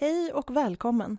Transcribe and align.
Hej 0.00 0.32
och 0.32 0.56
välkommen! 0.56 1.18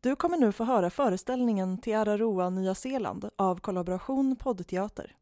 Du 0.00 0.16
kommer 0.16 0.36
nu 0.36 0.52
få 0.52 0.64
höra 0.64 0.90
föreställningen 0.90 1.78
Te 1.78 1.94
Araroa, 1.94 2.50
Nya 2.50 2.74
Zeeland 2.74 3.30
av 3.36 3.60
Kollaboration 3.60 4.36
Poddteater. 4.36 5.16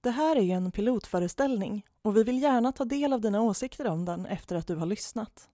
Det 0.00 0.10
här 0.10 0.36
är 0.36 0.40
ju 0.40 0.52
en 0.52 0.72
pilotföreställning 0.72 1.86
och 2.02 2.16
vi 2.16 2.24
vill 2.24 2.42
gärna 2.42 2.72
ta 2.72 2.84
del 2.84 3.12
av 3.12 3.20
dina 3.20 3.40
åsikter 3.40 3.86
om 3.86 4.04
den 4.04 4.26
efter 4.26 4.56
att 4.56 4.66
du 4.66 4.76
har 4.76 4.86
lyssnat. 4.86 5.48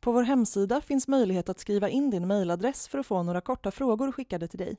På 0.00 0.12
vår 0.12 0.22
hemsida 0.22 0.80
finns 0.80 1.08
möjlighet 1.08 1.48
att 1.48 1.60
skriva 1.60 1.88
in 1.88 2.10
din 2.10 2.26
mejladress 2.26 2.88
för 2.88 2.98
att 2.98 3.06
få 3.06 3.22
några 3.22 3.40
korta 3.40 3.70
frågor 3.70 4.12
skickade 4.12 4.48
till 4.48 4.58
dig. 4.58 4.76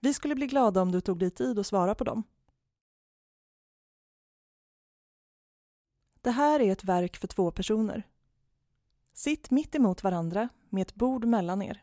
Vi 0.00 0.14
skulle 0.14 0.34
bli 0.34 0.46
glada 0.46 0.82
om 0.82 0.92
du 0.92 1.00
tog 1.00 1.18
dig 1.18 1.30
tid 1.30 1.58
att 1.58 1.66
svara 1.66 1.94
på 1.94 2.04
dem. 2.04 2.22
Det 6.24 6.30
här 6.30 6.60
är 6.60 6.72
ett 6.72 6.84
verk 6.84 7.16
för 7.16 7.26
två 7.26 7.50
personer. 7.50 8.02
Sitt 9.12 9.50
mitt 9.50 9.74
emot 9.74 10.02
varandra 10.02 10.48
med 10.68 10.82
ett 10.82 10.94
bord 10.94 11.24
mellan 11.24 11.62
er. 11.62 11.82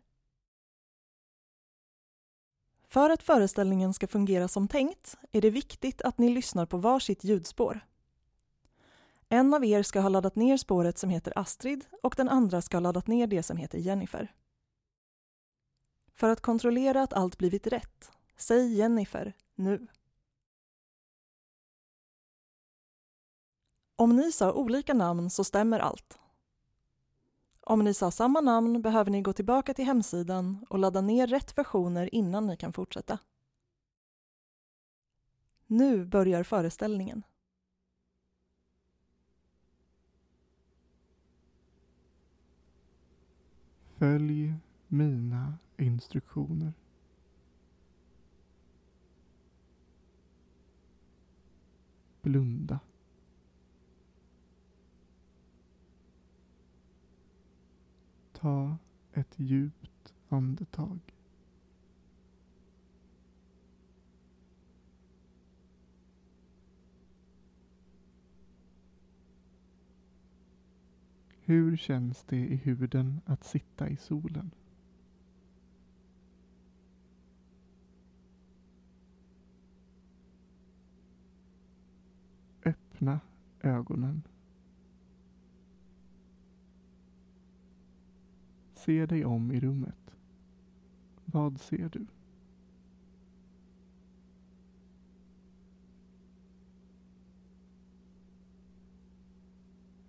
För 2.87 3.09
att 3.09 3.23
föreställningen 3.23 3.93
ska 3.93 4.07
fungera 4.07 4.47
som 4.47 4.67
tänkt 4.67 5.17
är 5.31 5.41
det 5.41 5.49
viktigt 5.49 6.01
att 6.01 6.17
ni 6.17 6.29
lyssnar 6.29 6.65
på 6.65 6.77
varsitt 6.77 7.23
ljudspår. 7.23 7.79
En 9.29 9.53
av 9.53 9.65
er 9.65 9.83
ska 9.83 9.99
ha 9.99 10.09
laddat 10.09 10.35
ner 10.35 10.57
spåret 10.57 10.97
som 10.97 11.09
heter 11.09 11.33
Astrid 11.35 11.85
och 12.03 12.13
den 12.17 12.29
andra 12.29 12.61
ska 12.61 12.77
ha 12.77 12.81
laddat 12.81 13.07
ner 13.07 13.27
det 13.27 13.43
som 13.43 13.57
heter 13.57 13.77
Jennifer. 13.77 14.33
För 16.13 16.29
att 16.29 16.41
kontrollera 16.41 17.03
att 17.03 17.13
allt 17.13 17.37
blivit 17.37 17.67
rätt, 17.67 18.11
säg 18.37 18.73
Jennifer 18.73 19.33
nu. 19.55 19.87
Om 24.01 24.15
ni 24.15 24.31
sa 24.31 24.53
olika 24.53 24.93
namn 24.93 25.29
så 25.29 25.43
stämmer 25.43 25.79
allt. 25.79 26.19
Om 27.61 27.83
ni 27.83 27.93
sa 27.93 28.11
samma 28.11 28.41
namn 28.41 28.81
behöver 28.81 29.11
ni 29.11 29.21
gå 29.21 29.33
tillbaka 29.33 29.73
till 29.73 29.85
hemsidan 29.85 30.65
och 30.69 30.79
ladda 30.79 31.01
ner 31.01 31.27
rätt 31.27 31.57
versioner 31.57 32.15
innan 32.15 32.47
ni 32.47 32.57
kan 32.57 32.73
fortsätta. 32.73 33.19
Nu 35.67 36.05
börjar 36.05 36.43
föreställningen. 36.43 37.23
Följ 43.97 44.53
mina 44.87 45.57
instruktioner. 45.77 46.73
Blunda. 52.21 52.79
Ta 58.41 58.77
ett 59.13 59.33
djupt 59.39 60.13
andetag. 60.29 60.99
Hur 71.43 71.77
känns 71.77 72.23
det 72.23 72.37
i 72.37 72.55
huden 72.55 73.21
att 73.25 73.43
sitta 73.43 73.89
i 73.89 73.97
solen? 73.97 74.51
Öppna 82.65 83.19
ögonen. 83.61 84.23
Se 88.85 89.05
dig 89.05 89.25
om 89.25 89.51
i 89.51 89.59
rummet. 89.59 90.15
Vad 91.25 91.61
ser 91.61 91.89
du? 91.89 92.05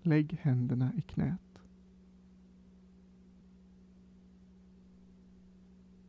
Lägg 0.03 0.39
händerna 0.43 0.93
i 0.97 1.01
knät. 1.01 1.63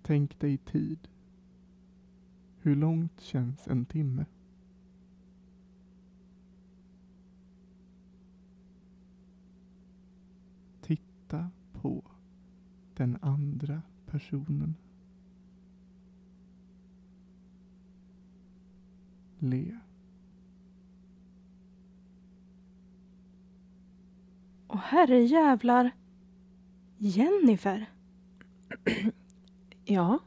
Tänk 0.02 0.40
dig 0.40 0.58
tid. 0.58 1.08
Hur 2.62 2.76
långt 2.76 3.22
känns 3.22 3.68
en 3.68 3.86
timme? 3.86 4.26
Titta 10.82 11.50
på 11.74 12.04
den 12.96 13.18
andra 13.22 13.82
personen. 14.06 14.76
Le. 19.40 19.80
Åh 24.68 24.80
herre 24.80 25.24
jävlar. 25.24 25.92
Jennifer. 26.98 27.90
Ja, 29.86 30.20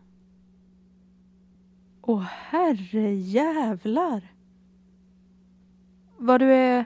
Åh 2.09 2.21
herre 2.21 3.15
jävlar. 3.15 4.32
Vad 6.16 6.41
du 6.41 6.53
är... 6.53 6.84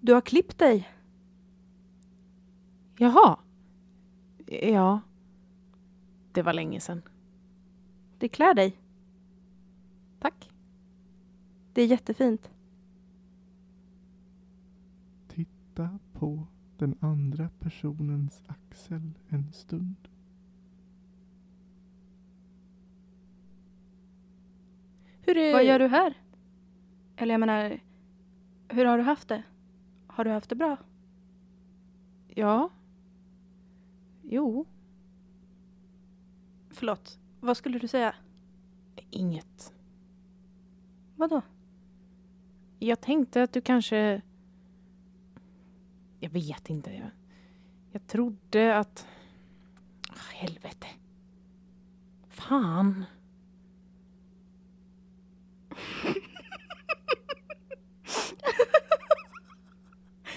Du 0.00 0.12
har 0.14 0.20
klippt 0.20 0.58
dig. 0.58 0.88
jaha. 2.96 3.38
Ja. 4.60 5.00
Det 6.32 6.42
var 6.42 6.52
länge 6.52 6.80
sedan. 6.80 7.02
Det 8.18 8.28
klär 8.28 8.54
dig. 8.54 8.76
Tack. 10.20 10.50
Det 11.72 11.82
är 11.82 11.86
jättefint. 11.86 12.50
Titta 15.28 15.98
på 16.12 16.46
den 16.78 16.96
andra 17.00 17.48
personens 17.58 18.42
axel 18.46 19.10
en 19.28 19.52
stund. 19.52 19.96
Hur 25.20 25.36
är... 25.36 25.52
Vad 25.52 25.64
gör 25.64 25.78
du 25.78 25.86
här? 25.86 26.14
Eller 27.16 27.34
jag 27.34 27.40
menar, 27.40 27.80
hur 28.68 28.84
har 28.84 28.98
du 28.98 29.04
haft 29.04 29.28
det? 29.28 29.42
Har 30.06 30.24
du 30.24 30.30
haft 30.30 30.48
det 30.48 30.54
bra? 30.54 30.76
Ja. 32.28 32.70
Jo, 34.34 34.66
Förlåt, 36.70 37.18
vad 37.40 37.56
skulle 37.56 37.78
du 37.78 37.88
säga? 37.88 38.14
inget. 39.10 39.72
Vadå? 41.16 41.42
Jag 42.78 43.00
tänkte 43.00 43.42
att 43.42 43.52
du 43.52 43.60
kanske... 43.60 44.22
Jag 46.20 46.30
vet 46.30 46.70
inte. 46.70 46.90
Jag, 46.90 47.10
jag 47.92 48.06
trodde 48.06 48.76
att... 48.78 49.06
Ah, 50.08 50.32
helvete. 50.32 50.86
Fan. 52.28 53.04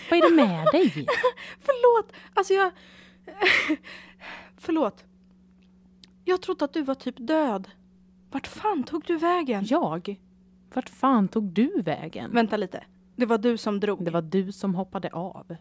Vad 0.10 0.20
är 0.20 0.30
det 0.30 0.36
med 0.36 0.68
dig? 0.72 1.08
Förlåt! 1.60 2.14
Alltså 2.34 2.54
jag... 2.54 2.72
Förlåt. 4.58 5.06
Jag 6.26 6.42
trodde 6.42 6.66
att 6.66 6.74
du 6.74 6.84
var 6.84 6.96
typ 6.96 7.16
död. 7.18 7.70
Vart 8.32 8.48
fan 8.48 8.84
tog 8.84 9.04
du 9.08 9.18
vägen? 9.18 9.64
Jag? 9.68 10.22
Vart 10.74 10.90
fan 10.90 11.28
tog 11.28 11.44
du 11.44 11.82
vägen? 11.82 12.32
Vänta 12.34 12.58
lite. 12.58 12.84
Det 13.16 13.26
var 13.26 13.38
du 13.38 13.58
som 13.58 13.80
drog. 13.80 14.06
Det 14.06 14.12
var 14.12 14.22
du 14.22 14.52
som 14.52 14.76
hoppade 14.76 15.10
av. 15.10 15.56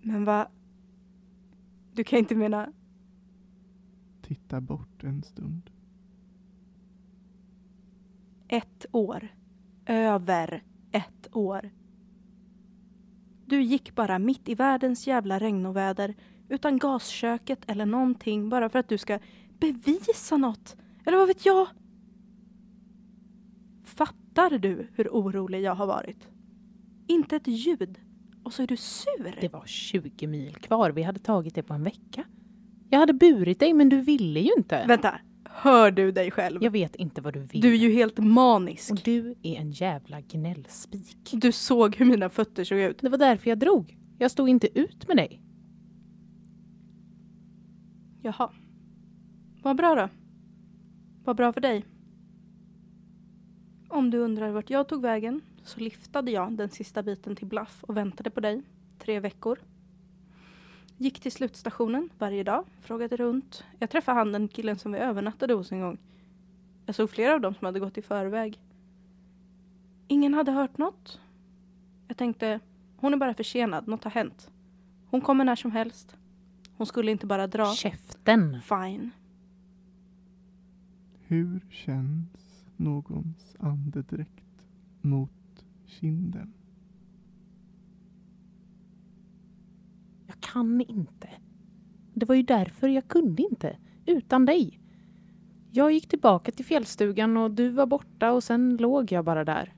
Men 0.00 0.24
vad... 0.24 0.46
Du 1.92 2.04
kan 2.04 2.18
inte 2.18 2.34
mena... 2.34 2.72
Titta 4.22 4.60
bort 4.60 5.04
en 5.04 5.22
stund. 5.22 5.70
ett 8.48 8.86
år. 8.92 9.28
Över 9.86 10.62
ett 10.92 11.28
år. 11.32 11.70
Du 13.46 13.62
gick 13.62 13.94
bara 13.94 14.18
mitt 14.18 14.48
i 14.48 14.54
världens 14.54 15.06
jävla 15.06 15.38
regnoväder 15.38 16.14
utan 16.48 16.78
gasköket 16.78 17.58
eller 17.66 17.86
någonting 17.86 18.48
bara 18.48 18.68
för 18.68 18.78
att 18.78 18.88
du 18.88 18.98
ska 18.98 19.18
bevisa 19.58 20.36
något. 20.36 20.76
Eller 21.06 21.18
vad 21.18 21.28
vet 21.28 21.46
jag? 21.46 21.68
Fattar 23.84 24.58
du 24.58 24.88
hur 24.94 25.08
orolig 25.08 25.62
jag 25.62 25.74
har 25.74 25.86
varit? 25.86 26.28
Inte 27.06 27.36
ett 27.36 27.46
ljud. 27.46 28.00
Och 28.42 28.52
så 28.52 28.62
är 28.62 28.66
du 28.66 28.76
sur. 28.76 29.38
Det 29.40 29.52
var 29.52 29.66
20 29.66 30.26
mil 30.26 30.54
kvar. 30.54 30.90
Vi 30.90 31.02
hade 31.02 31.18
tagit 31.18 31.54
det 31.54 31.62
på 31.62 31.74
en 31.74 31.82
vecka. 31.82 32.24
Jag 32.90 32.98
hade 32.98 33.12
burit 33.12 33.60
dig, 33.60 33.72
men 33.72 33.88
du 33.88 34.00
ville 34.00 34.40
ju 34.40 34.50
inte. 34.56 34.84
Vänta, 34.86 35.18
Hör 35.58 35.90
du 35.90 36.12
dig 36.12 36.30
själv? 36.30 36.62
Jag 36.62 36.70
vet 36.70 36.96
inte 36.96 37.20
vad 37.20 37.34
du 37.34 37.40
vill. 37.40 37.60
Du 37.60 37.72
är 37.72 37.76
ju 37.76 37.92
helt 37.92 38.18
manisk. 38.18 38.90
Och 38.90 39.00
du 39.04 39.34
är 39.42 39.56
en 39.56 39.70
jävla 39.70 40.20
gnällspik. 40.20 41.28
Du 41.32 41.52
såg 41.52 41.96
hur 41.96 42.06
mina 42.06 42.30
fötter 42.30 42.64
såg 42.64 42.78
ut. 42.78 42.98
Det 42.98 43.08
var 43.08 43.18
därför 43.18 43.48
jag 43.50 43.58
drog. 43.58 43.98
Jag 44.18 44.30
stod 44.30 44.48
inte 44.48 44.78
ut 44.78 45.08
med 45.08 45.16
dig. 45.16 45.42
Jaha. 48.22 48.50
Vad 49.62 49.76
bra 49.76 49.94
då. 49.94 50.08
Vad 51.24 51.36
bra 51.36 51.52
för 51.52 51.60
dig. 51.60 51.84
Om 53.88 54.10
du 54.10 54.18
undrar 54.18 54.50
vart 54.50 54.70
jag 54.70 54.88
tog 54.88 55.02
vägen 55.02 55.40
så 55.62 55.80
liftade 55.80 56.30
jag 56.30 56.56
den 56.56 56.70
sista 56.70 57.02
biten 57.02 57.36
till 57.36 57.46
Bluff 57.46 57.84
och 57.84 57.96
väntade 57.96 58.30
på 58.30 58.40
dig. 58.40 58.62
Tre 58.98 59.20
veckor. 59.20 59.58
Gick 60.98 61.20
till 61.20 61.32
slutstationen 61.32 62.10
varje 62.18 62.42
dag, 62.42 62.64
frågade 62.80 63.16
runt. 63.16 63.64
Jag 63.78 63.90
träffade 63.90 64.18
han 64.18 64.32
den 64.32 64.48
killen 64.48 64.78
som 64.78 64.92
vi 64.92 64.98
övernattade 64.98 65.54
hos 65.54 65.72
en 65.72 65.80
gång. 65.80 65.98
Jag 66.86 66.94
såg 66.94 67.10
flera 67.10 67.34
av 67.34 67.40
dem 67.40 67.54
som 67.54 67.64
hade 67.64 67.80
gått 67.80 67.98
i 67.98 68.02
förväg. 68.02 68.60
Ingen 70.08 70.34
hade 70.34 70.52
hört 70.52 70.78
något. 70.78 71.20
Jag 72.08 72.16
tänkte, 72.16 72.60
hon 72.96 73.12
är 73.12 73.16
bara 73.16 73.34
försenad, 73.34 73.88
något 73.88 74.04
har 74.04 74.10
hänt. 74.10 74.50
Hon 75.10 75.20
kommer 75.20 75.44
när 75.44 75.56
som 75.56 75.70
helst. 75.70 76.16
Hon 76.76 76.86
skulle 76.86 77.10
inte 77.10 77.26
bara 77.26 77.46
dra. 77.46 77.74
Käften. 77.74 78.60
Fine. 78.62 79.10
Hur 81.26 81.60
känns 81.70 82.64
någons 82.76 83.56
andedräkt 83.58 84.64
mot 85.00 85.30
kinden? 85.86 86.52
Kan 90.52 90.80
inte. 90.80 91.28
Det 92.14 92.26
var 92.26 92.34
ju 92.34 92.42
därför 92.42 92.88
jag 92.88 93.08
kunde 93.08 93.42
inte. 93.42 93.76
Utan 94.06 94.46
dig. 94.46 94.80
Jag 95.70 95.92
gick 95.92 96.08
tillbaka 96.08 96.52
till 96.52 96.64
fjällstugan 96.64 97.36
och 97.36 97.50
du 97.50 97.68
var 97.68 97.86
borta 97.86 98.32
och 98.32 98.44
sen 98.44 98.76
låg 98.76 99.12
jag 99.12 99.24
bara 99.24 99.44
där. 99.44 99.74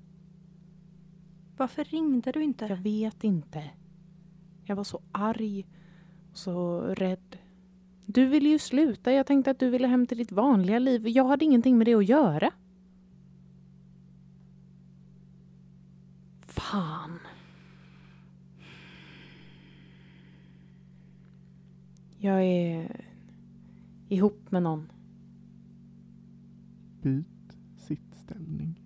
Varför 1.57 1.85
ringde 1.85 2.33
du 2.33 2.43
inte? 2.43 2.67
Jag 2.67 2.77
vet 2.77 3.25
inte. 3.25 3.71
Jag 4.65 4.77
var 4.77 4.85
så 4.85 5.01
arg 5.13 5.67
och 6.31 6.39
så 6.39 6.81
rädd. 6.81 7.39
Du 8.07 8.27
ville 8.27 8.49
ju 8.49 8.59
sluta. 8.59 9.13
Jag 9.13 9.27
tänkte 9.27 9.51
att 9.51 9.59
du 9.59 9.71
ville 9.71 9.89
hem 9.89 10.07
till 10.07 10.19
ditt 10.19 10.33
vanliga 10.33 10.79
liv. 10.79 11.09
Jag 11.09 11.25
hade 11.25 11.45
ingenting 11.45 11.79
med 11.79 11.87
det 11.87 11.95
att 11.95 12.09
göra. 12.09 12.53
Fan. 16.47 17.19
Jag 22.29 22.45
är 22.45 23.05
ihop 24.09 24.51
med 24.51 24.63
någon. 24.63 24.93
Byt 27.03 27.57
sittställning. 27.77 28.83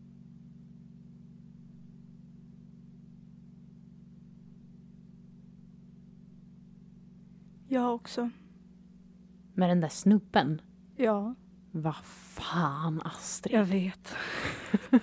Jag 7.68 7.94
också. 7.94 8.30
Med 9.54 9.70
den 9.70 9.80
där 9.80 9.88
snubben. 9.88 10.60
Ja, 10.96 11.34
Vad 11.70 11.96
fan 12.04 13.00
Astrid. 13.04 13.54
jag 13.54 13.64
vet. 13.64 14.14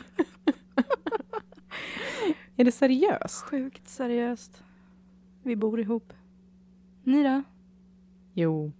Är 2.56 2.63
det 2.65 2.71
seriöst? 2.71 3.44
Sjukt 3.45 3.88
seriöst. 3.88 4.63
Vi 5.44 5.56
bor 5.56 5.80
ihop. 5.80 6.13
Ni 7.03 7.24
då? 7.24 7.44
Jo. 8.39 8.71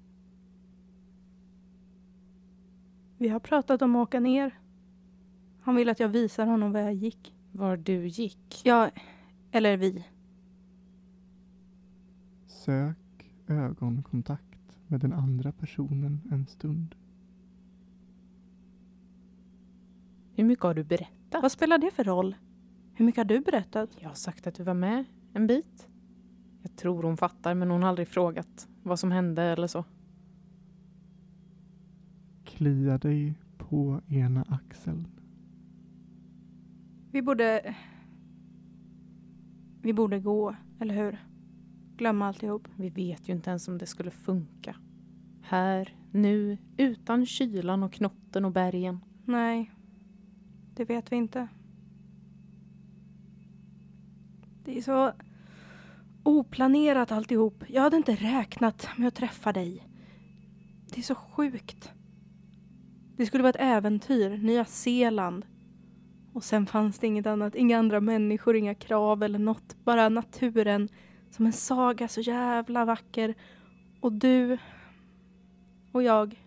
Vi 3.18 3.30
har 3.30 3.40
pratat 3.40 3.82
om 3.82 3.96
att 3.96 4.08
åka 4.08 4.20
ner. 4.20 4.60
Han 5.62 5.76
vill 5.76 5.90
att 5.90 6.00
jag 6.00 6.10
visar 6.10 6.46
honom 6.46 6.72
var 6.72 6.80
jag 6.80 6.94
gick. 6.94 7.36
Var 7.52 7.78
du 7.78 8.08
gick? 8.08 8.62
Ja, 8.64 8.90
eller 9.52 9.78
vi. 9.78 10.06
Sök 12.48 13.32
ögonkontakt 13.48 14.78
med 14.88 15.00
den 15.00 15.14
andra 15.14 15.52
personen 15.52 16.22
en 16.32 16.46
stund. 16.46 16.96
Hur 20.36 20.44
mycket 20.44 20.64
har 20.64 20.74
du 20.74 20.84
berättat? 20.84 21.42
Vad 21.42 21.52
spelar 21.52 21.78
det 21.78 21.92
för 21.92 22.04
roll? 22.04 22.36
Hur 22.94 23.06
mycket 23.06 23.20
har 23.20 23.26
du 23.26 23.40
berättat? 23.40 23.90
Jag 24.00 24.10
har 24.10 24.16
sagt 24.16 24.48
att 24.48 24.56
du 24.56 24.64
var 24.64 24.74
med 24.74 25.06
en 25.34 25.48
bit. 25.48 25.89
Jag 26.62 26.76
tror 26.76 27.04
hon 27.04 27.18
fattar 27.18 27.54
men 27.54 27.72
hon 27.72 27.82
har 27.82 27.90
aldrig 27.90 28.08
frågat 28.08 28.68
vad 28.84 29.00
som 29.00 29.12
hände 29.12 29.44
eller 29.44 29.68
så. 29.68 29.86
Klia 32.44 32.98
dig 32.98 33.34
på 33.58 34.02
ena 34.08 34.46
axeln. 34.50 35.08
Vi 37.12 37.22
borde... 37.22 37.76
Vi 39.82 39.94
borde 39.94 40.20
gå, 40.20 40.56
eller 40.80 40.96
hur? 40.96 41.18
Glömma 41.98 42.28
alltihop. 42.28 42.68
Vi 42.76 42.90
vet 42.90 43.30
ju 43.30 43.34
inte 43.34 43.50
ens 43.50 43.68
om 43.68 43.78
det 43.78 43.86
skulle 43.86 44.12
funka. 44.12 44.76
Här, 45.42 45.96
nu, 46.12 46.58
utan 46.78 47.26
kylan 47.26 47.84
och 47.84 47.94
knotten 47.94 48.46
och 48.46 48.52
bergen. 48.52 49.00
Nej, 49.26 49.72
det 50.76 50.86
vet 50.86 51.12
vi 51.12 51.16
inte. 51.16 51.48
Det 54.64 54.78
är 54.78 54.82
så 54.82 55.12
oplanerat 56.30 57.12
alltihop. 57.12 57.64
Jag 57.68 57.82
hade 57.82 57.98
inte 57.98 58.16
räknat 58.16 58.88
med 58.98 59.08
att 59.08 59.16
träffa 59.16 59.54
dig. 59.54 59.88
Det 60.94 61.00
är 61.00 61.04
så 61.04 61.16
sjukt. 61.16 61.92
Det 63.18 63.26
skulle 63.26 63.44
vara 63.44 63.50
ett 63.50 63.62
äventyr, 63.62 64.30
Nya 64.30 64.66
Zeeland. 64.66 65.46
Och 66.34 66.44
sen 66.44 66.66
fanns 66.66 67.00
det 67.00 67.08
inget 67.08 67.28
annat, 67.28 67.56
inga 67.56 67.80
andra 67.80 68.00
människor, 68.00 68.56
inga 68.56 68.76
krav 68.76 69.24
eller 69.24 69.40
något. 69.40 69.76
Bara 69.84 70.10
naturen 70.10 70.90
som 71.32 71.46
en 71.46 71.54
saga, 71.54 72.08
så 72.08 72.22
jävla 72.22 72.86
vacker. 72.86 73.36
Och 74.00 74.14
du 74.14 74.58
och 75.92 76.04
jag. 76.04 76.44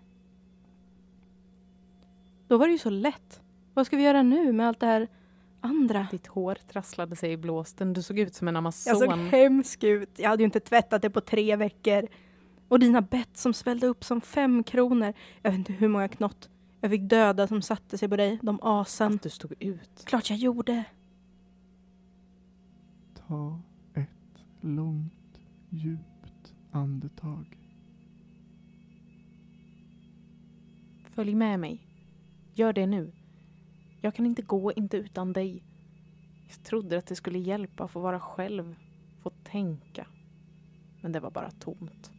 Då 2.48 2.58
var 2.58 2.66
det 2.66 2.72
ju 2.72 2.78
så 2.78 2.90
lätt. 2.90 3.40
Vad 3.74 3.86
ska 3.86 3.96
vi 3.96 4.02
göra 4.02 4.22
nu 4.22 4.52
med 4.52 4.68
allt 4.68 4.80
det 4.80 4.86
här 4.86 5.08
andra? 5.62 6.06
Ditt 6.10 6.26
hår 6.26 6.54
trasslade 6.72 7.16
sig 7.16 7.32
i 7.32 7.36
blåsten. 7.36 7.92
Du 7.92 8.02
såg 8.02 8.18
ut 8.18 8.34
som 8.34 8.48
en 8.48 8.54
Jag 8.64 8.74
såg 8.74 9.02
amazon. 9.02 9.26
hemsk 9.28 9.84
ut. 9.84 10.18
Jag 10.18 10.28
hade 10.30 10.42
ju 10.42 10.44
inte 10.44 10.60
tvättat 10.60 11.02
det 11.02 11.10
på 11.10 11.20
tre 11.20 11.56
veckor. 11.56 12.08
Och 12.68 12.78
dina 12.78 13.00
bett 13.02 13.36
som 13.36 13.54
svällde 13.54 13.86
upp 13.86 14.04
som 14.04 14.20
fem 14.20 14.62
kronor. 14.64 15.12
Jag 15.42 15.50
vet 15.50 15.58
inte 15.58 15.72
hur 15.72 15.88
många 15.88 16.08
knott 16.08 16.48
jag 16.80 16.90
fick 16.90 17.02
döda 17.02 17.46
som 17.46 17.62
satte 17.62 17.98
sig 17.98 18.08
på 18.08 18.16
dig. 18.16 18.38
De 18.42 18.58
asen. 18.62 19.14
Att 19.14 19.22
du 19.22 19.30
stod 19.30 19.52
ut. 19.58 20.02
Klart 20.04 20.30
jag 20.30 20.38
gjorde. 20.38 20.84
Ta 23.28 23.60
ett 23.94 24.44
långt, 24.60 25.40
djupt 25.68 26.54
andetag. 26.70 27.58
Följ 31.04 31.34
med 31.34 31.60
mig. 31.60 31.86
Gör 32.54 32.72
det 32.72 32.86
nu. 32.86 33.12
Jag 34.04 34.14
kan 34.14 34.26
inte 34.26 34.42
gå, 34.42 34.72
inte 34.72 34.96
utan 34.96 35.32
dig. 35.32 35.62
Jag 36.48 36.62
trodde 36.62 36.98
att 36.98 37.06
det 37.06 37.16
skulle 37.16 37.38
hjälpa 37.38 37.84
att 37.84 37.90
få 37.90 38.00
vara 38.00 38.20
själv, 38.20 38.76
få 39.22 39.30
tänka. 39.30 40.06
Men 41.00 41.12
det 41.12 41.20
var 41.20 41.30
bara 41.30 41.50
tomt. 41.50 42.10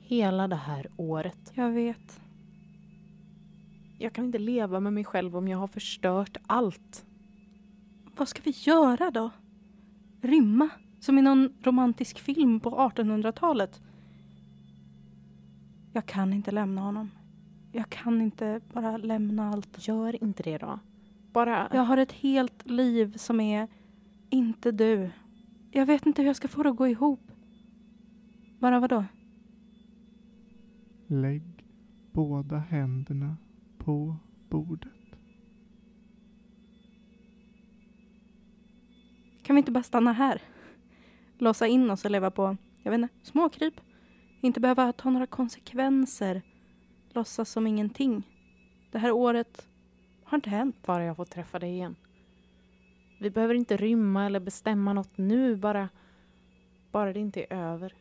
Hela 0.00 0.48
det 0.48 0.56
här 0.56 0.86
året. 0.96 1.52
Jag 1.54 1.70
vet. 1.70 2.20
Jag 3.98 4.12
kan 4.12 4.24
inte 4.24 4.38
leva 4.38 4.80
med 4.80 4.92
mig 4.92 5.04
själv 5.04 5.36
om 5.36 5.48
jag 5.48 5.58
har 5.58 5.68
förstört 5.68 6.36
allt. 6.46 7.06
Vad 8.16 8.28
ska 8.28 8.42
vi 8.44 8.54
göra 8.56 9.10
då? 9.10 9.30
Rymma? 10.20 10.68
Som 11.00 11.18
i 11.18 11.22
någon 11.22 11.52
romantisk 11.62 12.18
film 12.18 12.60
på 12.60 12.70
1800-talet? 12.70 13.80
Jag 15.92 16.06
kan 16.06 16.32
inte 16.32 16.50
lämna 16.50 16.80
honom. 16.80 17.10
Jag 17.72 17.90
kan 17.90 18.20
inte 18.20 18.60
bara 18.72 18.96
lämna 18.96 19.48
allt. 19.50 19.88
Gör 19.88 20.24
inte 20.24 20.42
det 20.42 20.58
då. 20.58 20.78
Bara... 21.32 21.68
Jag 21.72 21.82
har 21.82 21.96
ett 21.96 22.12
helt 22.12 22.66
liv 22.70 23.16
som 23.16 23.40
är 23.40 23.68
inte 24.30 24.72
du. 24.72 25.10
Jag 25.70 25.86
vet 25.86 26.06
inte 26.06 26.22
hur 26.22 26.26
jag 26.26 26.36
ska 26.36 26.48
få 26.48 26.62
det 26.62 26.70
att 26.70 26.76
gå 26.76 26.88
ihop. 26.88 27.32
Bara 28.58 28.80
vadå? 28.80 29.04
Lägg 31.06 31.42
båda 32.12 32.58
händerna 32.58 33.36
på 33.78 34.16
bordet. 34.48 34.92
Kan 39.42 39.56
vi 39.56 39.58
inte 39.58 39.72
bara 39.72 39.82
stanna 39.82 40.12
här? 40.12 40.42
Låsa 41.38 41.66
in 41.66 41.90
oss 41.90 42.04
och 42.04 42.10
leva 42.10 42.30
på, 42.30 42.56
jag 42.82 42.90
vet 42.90 43.00
inte, 43.00 43.14
småkryp. 43.22 43.74
Inte 44.40 44.60
behöva 44.60 44.92
ta 44.92 45.10
några 45.10 45.26
konsekvenser. 45.26 46.42
Låtsas 47.12 47.50
som 47.50 47.66
ingenting. 47.66 48.22
Det 48.90 48.98
här 48.98 49.12
året 49.12 49.68
har 50.24 50.38
inte 50.38 50.50
hänt. 50.50 50.76
Bara 50.86 51.04
jag 51.04 51.16
får 51.16 51.24
träffa 51.24 51.58
dig 51.58 51.70
igen. 51.70 51.96
Vi 53.20 53.30
behöver 53.30 53.54
inte 53.54 53.76
rymma 53.76 54.26
eller 54.26 54.40
bestämma 54.40 54.92
något 54.92 55.18
nu, 55.18 55.56
bara... 55.56 55.88
Bara 56.90 57.12
det 57.12 57.20
inte 57.20 57.40
är 57.40 57.52
över. 57.52 57.94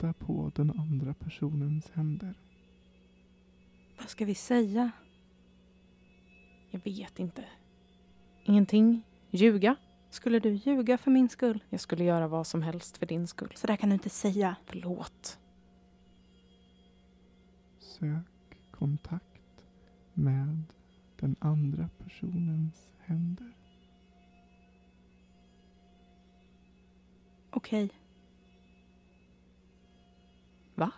titta 0.00 0.12
på 0.12 0.52
den 0.54 0.70
andra 0.70 1.14
personens 1.14 1.90
händer. 1.90 2.34
Vad 3.98 4.08
ska 4.08 4.24
vi 4.24 4.34
säga? 4.34 4.90
Jag 6.70 6.80
vet 6.84 7.18
inte. 7.18 7.44
Ingenting. 8.44 9.02
Ljuga. 9.30 9.76
Skulle 10.10 10.38
du 10.38 10.50
ljuga 10.50 10.98
för 10.98 11.10
min 11.10 11.28
skull? 11.28 11.64
Jag 11.68 11.80
skulle 11.80 12.04
göra 12.04 12.28
vad 12.28 12.46
som 12.46 12.62
helst 12.62 12.98
för 12.98 13.06
din 13.06 13.26
skull. 13.26 13.52
Så 13.54 13.66
där 13.66 13.76
kan 13.76 13.88
du 13.88 13.92
inte 13.92 14.10
säga. 14.10 14.56
Förlåt. 14.66 15.38
Sök 18.00 18.56
kontakt 18.70 19.66
med 20.14 20.62
den 21.16 21.36
andra 21.38 21.88
personens 21.98 22.92
händer. 22.98 23.52
Okej. 27.50 27.90
Va? 30.74 30.92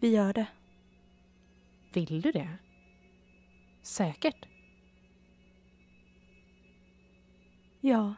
Vi 0.00 0.08
gör 0.14 0.32
det. 0.32 0.48
Vill 1.92 2.20
du 2.20 2.32
det? 2.32 2.58
Säkert. 3.82 4.46
Ja. 7.80 8.14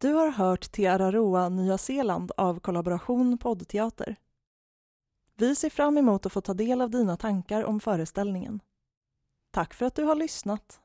Du 0.00 0.12
har 0.12 0.30
hört 0.30 0.72
Te 0.72 0.86
Araroa 0.86 1.48
Nya 1.48 1.78
Zeeland 1.78 2.32
av 2.36 2.60
Kollaboration 2.60 3.38
poddteater. 3.38 4.16
Vi 5.36 5.54
ser 5.54 5.70
fram 5.70 5.98
emot 5.98 6.26
att 6.26 6.32
få 6.32 6.40
ta 6.40 6.54
del 6.54 6.80
av 6.80 6.90
dina 6.90 7.16
tankar 7.16 7.64
om 7.64 7.80
föreställningen. 7.80 8.60
Tack 9.50 9.74
för 9.74 9.86
att 9.86 9.94
du 9.94 10.02
har 10.04 10.14
lyssnat. 10.14 10.80